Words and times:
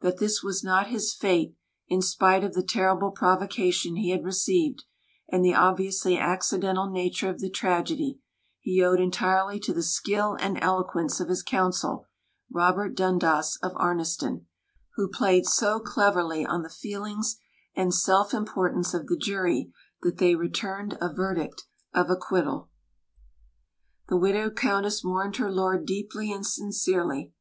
That 0.00 0.18
this 0.18 0.44
was 0.44 0.62
not 0.62 0.90
his 0.90 1.12
fate, 1.12 1.56
in 1.88 2.00
spite 2.00 2.44
of 2.44 2.54
the 2.54 2.62
terrible 2.62 3.10
provocation 3.10 3.96
he 3.96 4.10
had 4.10 4.22
received, 4.22 4.84
and 5.28 5.44
the 5.44 5.56
obviously 5.56 6.16
accidental 6.16 6.88
nature 6.88 7.28
of 7.28 7.40
the 7.40 7.50
tragedy, 7.50 8.20
he 8.60 8.80
owed 8.84 9.00
entirely 9.00 9.58
to 9.58 9.72
the 9.74 9.82
skill 9.82 10.36
and 10.38 10.56
eloquence 10.62 11.18
of 11.18 11.28
his 11.28 11.42
counsel, 11.42 12.06
Robert 12.48 12.94
Dundas 12.94 13.58
of 13.60 13.72
Arniston, 13.72 14.46
who 14.94 15.08
played 15.08 15.46
so 15.48 15.80
cleverly 15.80 16.46
on 16.46 16.62
the 16.62 16.70
feelings 16.70 17.38
and 17.74 17.92
self 17.92 18.32
importance 18.32 18.94
of 18.94 19.08
the 19.08 19.16
jury 19.16 19.72
that 20.02 20.18
they 20.18 20.36
returned 20.36 20.96
a 21.00 21.12
verdict 21.12 21.64
of 21.92 22.08
acquittal. 22.08 22.70
The 24.06 24.16
widowed 24.16 24.54
Countess 24.54 25.02
mourned 25.02 25.38
her 25.38 25.50
lord 25.50 25.86
deeply 25.86 26.30
and 26.30 26.46
sincerely. 26.46 27.32